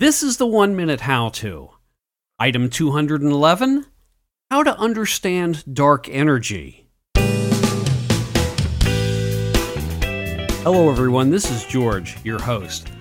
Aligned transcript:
This 0.00 0.22
is 0.22 0.36
the 0.36 0.46
one 0.46 0.76
minute 0.76 1.00
how 1.00 1.30
to. 1.30 1.70
Item 2.38 2.70
211 2.70 3.84
How 4.48 4.62
to 4.62 4.78
understand 4.78 5.64
dark 5.74 6.08
energy. 6.08 6.86
Hello, 10.62 10.88
everyone. 10.88 11.30
This 11.30 11.50
is 11.50 11.64
George, 11.64 12.16
your 12.24 12.38
host. 12.38 12.92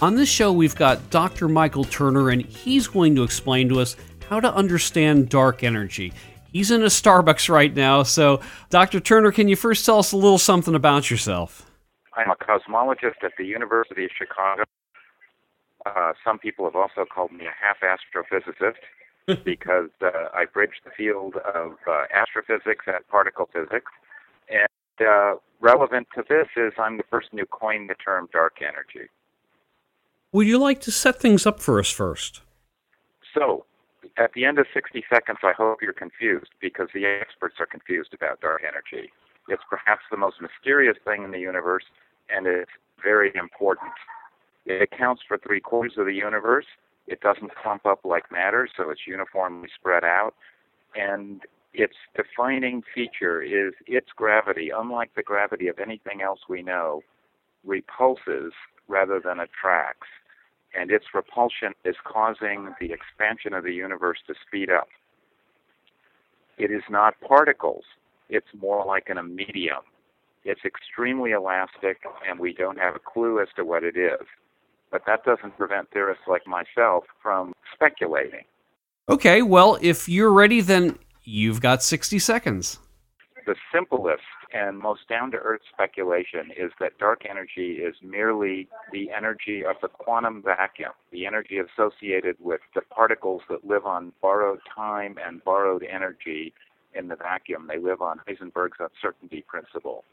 On 0.00 0.14
this 0.14 0.30
show, 0.30 0.50
we've 0.50 0.74
got 0.74 1.10
Dr. 1.10 1.46
Michael 1.46 1.84
Turner, 1.84 2.30
and 2.30 2.40
he's 2.40 2.86
going 2.88 3.14
to 3.16 3.22
explain 3.22 3.68
to 3.68 3.80
us 3.80 3.94
how 4.30 4.40
to 4.40 4.50
understand 4.54 5.28
dark 5.28 5.62
energy. 5.62 6.14
He's 6.54 6.70
in 6.70 6.80
a 6.80 6.86
Starbucks 6.86 7.50
right 7.50 7.74
now, 7.76 8.02
so 8.02 8.40
Dr. 8.70 9.00
Turner, 9.00 9.30
can 9.30 9.48
you 9.48 9.56
first 9.56 9.84
tell 9.84 9.98
us 9.98 10.12
a 10.12 10.16
little 10.16 10.38
something 10.38 10.74
about 10.74 11.10
yourself? 11.10 11.70
I'm 12.14 12.30
a 12.30 12.36
cosmologist 12.36 13.22
at 13.22 13.32
the 13.36 13.44
University 13.44 14.06
of 14.06 14.10
Chicago. 14.16 14.64
Uh, 15.86 16.12
some 16.24 16.38
people 16.38 16.64
have 16.64 16.74
also 16.74 17.04
called 17.04 17.30
me 17.30 17.44
a 17.46 17.54
half 17.54 17.76
astrophysicist 17.80 19.44
because 19.44 19.90
uh, 20.02 20.28
I 20.34 20.44
bridge 20.46 20.82
the 20.84 20.90
field 20.90 21.36
of 21.36 21.76
uh, 21.88 22.04
astrophysics 22.12 22.86
and 22.86 23.06
particle 23.08 23.48
physics. 23.52 23.92
And 24.50 25.06
uh, 25.08 25.34
relevant 25.60 26.08
to 26.16 26.24
this 26.28 26.48
is 26.56 26.72
I'm 26.78 26.96
the 26.96 27.04
person 27.04 27.38
who 27.38 27.46
coined 27.46 27.88
the 27.88 27.94
term 27.94 28.28
dark 28.32 28.56
energy. 28.60 29.08
Would 30.32 30.48
you 30.48 30.58
like 30.58 30.80
to 30.82 30.90
set 30.90 31.20
things 31.20 31.46
up 31.46 31.60
for 31.60 31.78
us 31.78 31.90
first? 31.90 32.42
So, 33.32 33.64
at 34.18 34.32
the 34.32 34.44
end 34.44 34.58
of 34.58 34.66
60 34.72 35.04
seconds, 35.12 35.38
I 35.42 35.52
hope 35.52 35.78
you're 35.82 35.92
confused 35.92 36.50
because 36.60 36.88
the 36.94 37.06
experts 37.06 37.56
are 37.60 37.66
confused 37.66 38.12
about 38.14 38.40
dark 38.40 38.62
energy. 38.66 39.12
It's 39.48 39.62
perhaps 39.70 40.02
the 40.10 40.16
most 40.16 40.36
mysterious 40.40 40.96
thing 41.04 41.22
in 41.22 41.30
the 41.30 41.38
universe, 41.38 41.84
and 42.28 42.46
it's 42.46 42.70
very 43.02 43.32
important. 43.36 43.92
It 44.66 44.82
accounts 44.82 45.22
for 45.26 45.38
three 45.38 45.60
quarters 45.60 45.94
of 45.96 46.06
the 46.06 46.12
universe. 46.12 46.66
It 47.06 47.20
doesn't 47.20 47.54
clump 47.54 47.86
up 47.86 48.00
like 48.04 48.32
matter, 48.32 48.68
so 48.76 48.90
it's 48.90 49.06
uniformly 49.06 49.68
spread 49.74 50.02
out. 50.02 50.34
And 50.96 51.42
its 51.72 51.94
defining 52.16 52.82
feature 52.94 53.42
is 53.42 53.74
its 53.86 54.08
gravity, 54.16 54.70
unlike 54.76 55.14
the 55.14 55.22
gravity 55.22 55.68
of 55.68 55.78
anything 55.78 56.20
else 56.20 56.40
we 56.48 56.62
know, 56.62 57.02
repulses 57.64 58.52
rather 58.88 59.20
than 59.20 59.38
attracts. 59.38 60.08
And 60.74 60.90
its 60.90 61.06
repulsion 61.14 61.72
is 61.84 61.94
causing 62.04 62.74
the 62.80 62.92
expansion 62.92 63.54
of 63.54 63.62
the 63.62 63.72
universe 63.72 64.18
to 64.26 64.34
speed 64.46 64.68
up. 64.70 64.88
It 66.58 66.70
is 66.70 66.82
not 66.90 67.14
particles, 67.20 67.84
it's 68.28 68.46
more 68.60 68.84
like 68.84 69.08
in 69.08 69.18
a 69.18 69.22
medium. 69.22 69.82
It's 70.44 70.64
extremely 70.64 71.32
elastic, 71.32 71.98
and 72.28 72.38
we 72.38 72.52
don't 72.52 72.78
have 72.78 72.96
a 72.96 73.00
clue 73.00 73.40
as 73.40 73.48
to 73.56 73.64
what 73.64 73.84
it 73.84 73.96
is. 73.96 74.26
But 74.90 75.02
that 75.06 75.24
doesn't 75.24 75.56
prevent 75.56 75.90
theorists 75.90 76.24
like 76.28 76.46
myself 76.46 77.04
from 77.22 77.52
speculating. 77.74 78.44
Okay, 79.08 79.42
well, 79.42 79.78
if 79.80 80.08
you're 80.08 80.32
ready, 80.32 80.60
then 80.60 80.98
you've 81.24 81.60
got 81.60 81.82
60 81.82 82.18
seconds. 82.18 82.78
The 83.46 83.54
simplest 83.72 84.22
and 84.52 84.78
most 84.78 85.08
down 85.08 85.30
to 85.32 85.36
earth 85.36 85.60
speculation 85.72 86.50
is 86.56 86.72
that 86.80 86.98
dark 86.98 87.22
energy 87.28 87.74
is 87.74 87.94
merely 88.02 88.68
the 88.92 89.10
energy 89.16 89.64
of 89.64 89.76
the 89.82 89.88
quantum 89.88 90.42
vacuum, 90.42 90.92
the 91.12 91.26
energy 91.26 91.58
associated 91.58 92.36
with 92.40 92.60
the 92.74 92.80
particles 92.80 93.42
that 93.48 93.64
live 93.64 93.86
on 93.86 94.12
borrowed 94.20 94.60
time 94.74 95.16
and 95.24 95.44
borrowed 95.44 95.84
energy 95.84 96.52
in 96.94 97.08
the 97.08 97.16
vacuum. 97.16 97.68
They 97.68 97.78
live 97.78 98.02
on 98.02 98.20
Heisenberg's 98.28 98.78
uncertainty 98.80 99.44
principle. 99.46 100.04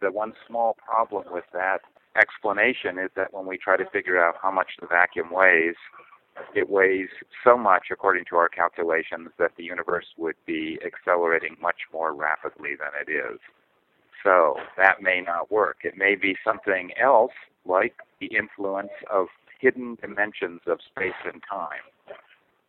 The 0.00 0.12
one 0.12 0.34
small 0.46 0.76
problem 0.84 1.24
with 1.32 1.44
that 1.52 1.80
explanation 2.16 2.98
is 2.98 3.10
that 3.16 3.32
when 3.32 3.46
we 3.46 3.58
try 3.58 3.76
to 3.76 3.84
figure 3.90 4.22
out 4.22 4.36
how 4.42 4.50
much 4.50 4.72
the 4.80 4.86
vacuum 4.86 5.30
weighs, 5.30 5.76
it 6.54 6.68
weighs 6.70 7.08
so 7.44 7.56
much, 7.56 7.86
according 7.90 8.24
to 8.30 8.36
our 8.36 8.48
calculations, 8.48 9.28
that 9.38 9.52
the 9.56 9.64
universe 9.64 10.06
would 10.16 10.36
be 10.46 10.78
accelerating 10.84 11.56
much 11.60 11.76
more 11.92 12.14
rapidly 12.14 12.70
than 12.78 12.90
it 13.00 13.10
is. 13.10 13.38
So 14.22 14.56
that 14.76 15.02
may 15.02 15.20
not 15.20 15.50
work. 15.50 15.78
It 15.82 15.96
may 15.96 16.14
be 16.14 16.36
something 16.44 16.90
else, 17.00 17.32
like 17.64 17.94
the 18.20 18.26
influence 18.26 18.92
of 19.10 19.26
hidden 19.60 19.96
dimensions 20.00 20.60
of 20.66 20.78
space 20.82 21.12
and 21.24 21.42
time. 21.48 21.84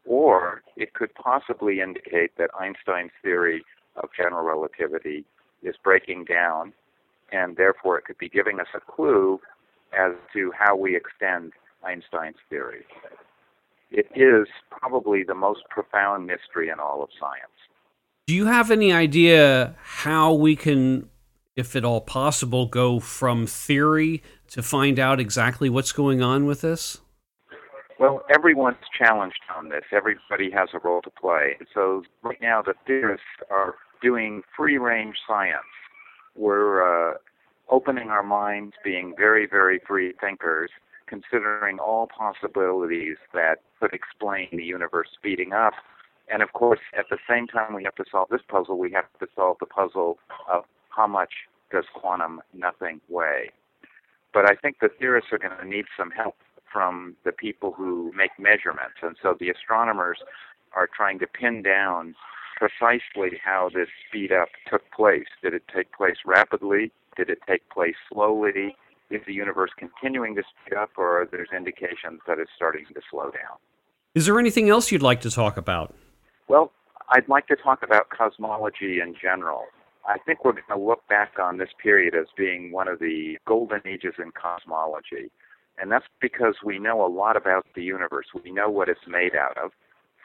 Or 0.06 0.64
it 0.76 0.94
could 0.94 1.14
possibly 1.16 1.82
indicate 1.82 2.32
that 2.38 2.50
Einstein's 2.60 3.12
theory 3.22 3.64
of 3.98 4.10
general 4.16 4.44
relativity 4.44 5.26
is 5.64 5.76
breaking 5.84 6.26
down, 6.26 6.74
and 7.32 7.56
therefore 7.58 7.98
it 7.98 8.06
could 8.06 8.18
be 8.18 8.30
giving 8.30 8.60
us 8.60 8.68
a 8.76 8.80
clue 8.80 9.40
as 9.98 10.14
to 10.34 10.52
how 10.58 10.76
we 10.76 10.96
extend 10.96 11.54
Einstein's 11.84 12.38
theory. 12.50 12.86
It 13.92 14.08
is 14.16 14.48
probably 14.70 15.24
the 15.24 15.36
most 15.36 15.62
profound 15.70 16.26
mystery 16.26 16.70
in 16.70 16.80
all 16.80 17.04
of 17.04 17.10
science. 17.20 17.52
Do 18.28 18.36
you 18.36 18.46
have 18.46 18.72
any 18.72 18.94
idea 18.94 19.76
how 19.82 20.34
we 20.34 20.56
can, 20.56 21.10
if 21.56 21.76
at 21.76 21.84
all 21.84 22.02
possible, 22.02 22.68
go 22.68 23.00
from 23.00 23.46
theory 23.46 24.24
to 24.52 24.64
find 24.64 25.00
out 25.00 25.20
exactly 25.20 25.70
what's 25.70 25.92
going 25.92 26.22
on 26.22 26.46
with 26.46 26.62
this? 26.62 27.02
Well, 28.00 28.24
everyone's 28.34 28.78
challenged 28.98 29.42
on 29.56 29.70
this. 29.70 29.84
Everybody 29.92 30.50
has 30.52 30.70
a 30.74 30.80
role 30.80 31.02
to 31.02 31.10
play. 31.10 31.58
So 31.74 32.04
right 32.24 32.42
now, 32.42 32.62
the 32.62 32.74
theorists 32.88 33.26
are 33.50 33.76
doing 34.02 34.42
free 34.56 34.78
range 34.78 35.18
science. 35.28 35.62
We're 36.36 37.12
uh, 37.12 37.18
opening 37.70 38.10
our 38.10 38.24
minds, 38.24 38.74
being 38.84 39.14
very, 39.18 39.48
very 39.48 39.80
free 39.88 40.14
thinkers, 40.20 40.70
considering 41.08 41.80
all 41.80 42.08
possibilities 42.08 43.18
that 43.34 43.60
could 43.80 43.94
explain 43.94 44.48
the 44.52 44.64
universe 44.64 45.10
speeding 45.14 45.54
up. 45.54 45.74
And 46.32 46.42
of 46.42 46.54
course, 46.54 46.80
at 46.98 47.06
the 47.10 47.18
same 47.30 47.48
time 47.48 47.74
we 47.74 47.84
have 47.84 47.96
to 47.96 48.06
solve 48.10 48.30
this 48.30 48.42
puzzle, 48.48 48.78
we 48.78 48.92
have 48.92 49.06
to 49.20 49.28
solve 49.36 49.58
the 49.60 49.66
puzzle 49.66 50.18
of 50.50 50.64
how 50.90 51.08
much 51.08 51.32
does 51.72 51.86
quantum 51.94 52.42
nothing 52.54 53.02
weigh. 53.10 53.52
But 54.34 54.50
I 54.50 54.56
think 54.56 54.78
the 54.80 54.90
theorists 55.00 55.32
are 55.34 55.38
going 55.38 55.58
to 55.60 55.68
need 55.68 55.86
some 55.98 56.12
help 56.12 56.36
from 56.72 57.16
the 57.26 57.34
people 57.34 57.74
who 57.74 58.14
make 58.16 58.32
measurements. 58.40 58.96
And 59.02 59.18
so 59.22 59.36
the 59.38 59.50
astronomers 59.50 60.20
are 60.74 60.88
trying 60.88 61.20
to 61.20 61.28
pin 61.28 61.62
down 61.62 62.16
precisely 62.62 63.40
how 63.44 63.70
this 63.74 63.88
speed 64.08 64.32
up 64.32 64.50
took 64.70 64.84
place. 64.92 65.26
Did 65.42 65.54
it 65.56 65.64
take 65.74 65.92
place 65.94 66.18
rapidly? 66.26 66.92
Did 67.18 67.30
it 67.30 67.40
take 67.48 67.68
place 67.70 67.96
slowly? 68.12 68.76
Is 69.10 69.22
the 69.26 69.34
universe 69.34 69.72
continuing 69.78 70.36
to 70.36 70.44
speed 70.44 70.78
up, 70.78 70.92
or 70.96 71.22
are 71.22 71.26
there 71.26 71.46
indications 71.56 72.22
that 72.28 72.38
it's 72.38 72.52
starting 72.56 72.86
to 72.94 73.02
slow 73.10 73.32
down? 73.32 73.58
Is 74.14 74.26
there 74.26 74.40
anything 74.40 74.70
else 74.70 74.92
you'd 74.92 75.02
like 75.02 75.22
to 75.22 75.32
talk 75.32 75.58
about? 75.58 75.96
Well, 76.48 76.72
I'd 77.10 77.28
like 77.28 77.48
to 77.48 77.56
talk 77.56 77.80
about 77.84 78.10
cosmology 78.10 79.00
in 79.02 79.16
general. 79.20 79.64
I 80.08 80.18
think 80.26 80.46
we're 80.46 80.54
going 80.54 80.64
to 80.72 80.80
look 80.80 81.08
back 81.08 81.34
on 81.42 81.58
this 81.58 81.70
period 81.82 82.16
as 82.16 82.28
being 82.38 82.72
one 82.72 82.88
of 82.88 83.00
the 83.00 83.38
golden 83.48 83.82
ages 83.86 84.14
in 84.20 84.32
cosmology. 84.32 85.32
And 85.78 85.92
that's 85.92 86.06
because 86.22 86.56
we 86.64 86.80
know 86.80 87.06
a 87.06 87.10
lot 87.10 87.36
about 87.36 87.66
the 87.76 87.84
universe. 87.84 88.28
We 88.44 88.52
know 88.52 88.70
what 88.70 88.88
it's 88.88 89.08
made 89.08 89.36
out 89.36 89.58
of. 89.58 89.72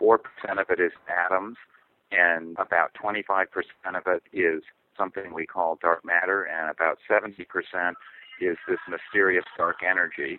4% 0.00 0.18
of 0.60 0.68
it 0.70 0.80
is 0.80 0.92
atoms, 1.08 1.56
and 2.10 2.56
about 2.58 2.92
25% 3.02 3.46
of 3.94 4.02
it 4.06 4.22
is 4.32 4.62
something 4.96 5.34
we 5.34 5.46
call 5.46 5.78
dark 5.80 6.04
matter, 6.04 6.44
and 6.44 6.70
about 6.70 6.98
70% 7.10 7.46
is 8.40 8.56
this 8.68 8.78
mysterious 8.88 9.44
dark 9.56 9.76
energy. 9.88 10.38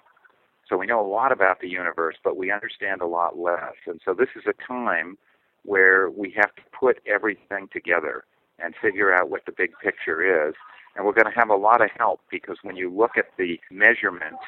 So 0.70 0.78
we 0.78 0.86
know 0.86 1.00
a 1.00 1.08
lot 1.08 1.32
about 1.32 1.62
the 1.62 1.70
universe, 1.70 2.16
but 2.24 2.38
we 2.38 2.52
understand 2.52 3.02
a 3.02 3.08
lot 3.08 3.38
less. 3.38 3.76
And 3.86 4.02
so 4.04 4.14
this 4.14 4.30
is 4.36 4.44
a 4.48 4.54
time 4.68 5.18
where 5.64 6.10
we 6.10 6.34
have 6.36 6.54
to 6.56 6.62
put 6.78 7.00
everything 7.06 7.70
together 7.72 8.26
and 8.60 8.74
figure 8.82 9.14
out 9.14 9.30
what 9.30 9.46
the 9.46 9.52
big 9.52 9.72
picture 9.82 10.48
is. 10.50 10.56
And 10.96 11.06
we're 11.06 11.14
going 11.14 11.32
to 11.32 11.40
have 11.40 11.50
a 11.50 11.56
lot 11.56 11.82
of 11.82 11.90
help 11.98 12.22
because 12.30 12.58
when 12.64 12.76
you 12.76 12.90
look 12.94 13.12
at 13.18 13.26
the 13.38 13.60
measurements 13.70 14.44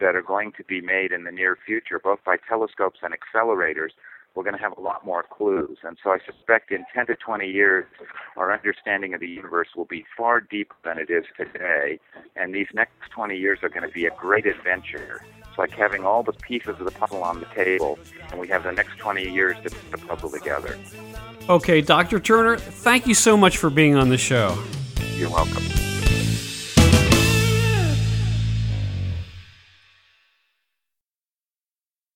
that 0.00 0.14
are 0.14 0.22
going 0.22 0.52
to 0.52 0.64
be 0.64 0.80
made 0.80 1.10
in 1.12 1.24
the 1.24 1.32
near 1.32 1.58
future, 1.66 1.98
both 2.02 2.20
by 2.24 2.36
telescopes 2.48 3.00
and 3.02 3.12
accelerators, 3.12 3.90
we're 4.38 4.44
going 4.44 4.56
to 4.56 4.62
have 4.62 4.78
a 4.78 4.80
lot 4.80 5.04
more 5.04 5.24
clues. 5.24 5.78
And 5.82 5.98
so 6.00 6.10
I 6.10 6.18
suspect 6.24 6.70
in 6.70 6.84
10 6.94 7.08
to 7.08 7.16
20 7.16 7.48
years, 7.48 7.86
our 8.36 8.52
understanding 8.52 9.12
of 9.12 9.18
the 9.18 9.26
universe 9.26 9.66
will 9.76 9.84
be 9.84 10.04
far 10.16 10.40
deeper 10.40 10.76
than 10.84 10.96
it 10.96 11.10
is 11.10 11.24
today. 11.36 11.98
And 12.36 12.54
these 12.54 12.68
next 12.72 12.92
20 13.10 13.36
years 13.36 13.58
are 13.64 13.68
going 13.68 13.82
to 13.82 13.92
be 13.92 14.06
a 14.06 14.12
great 14.12 14.46
adventure. 14.46 15.24
It's 15.40 15.58
like 15.58 15.72
having 15.72 16.04
all 16.04 16.22
the 16.22 16.34
pieces 16.34 16.76
of 16.78 16.84
the 16.84 16.92
puzzle 16.92 17.24
on 17.24 17.40
the 17.40 17.46
table, 17.46 17.98
and 18.30 18.38
we 18.38 18.46
have 18.46 18.62
the 18.62 18.70
next 18.70 18.96
20 18.98 19.28
years 19.28 19.56
to 19.64 19.70
put 19.70 19.90
the 19.90 19.98
puzzle 20.06 20.30
together. 20.30 20.78
Okay, 21.48 21.80
Dr. 21.80 22.20
Turner, 22.20 22.58
thank 22.58 23.08
you 23.08 23.14
so 23.14 23.36
much 23.36 23.56
for 23.56 23.70
being 23.70 23.96
on 23.96 24.08
the 24.08 24.18
show. 24.18 24.56
You're 25.16 25.30
welcome. 25.30 25.87